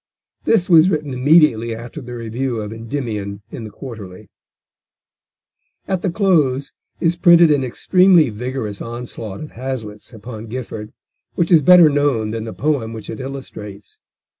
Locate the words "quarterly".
3.69-4.29